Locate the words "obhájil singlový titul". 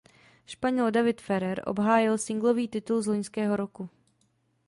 1.65-3.01